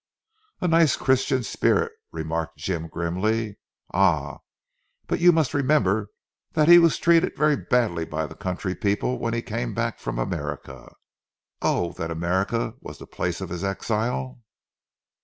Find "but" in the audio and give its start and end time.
5.05-5.19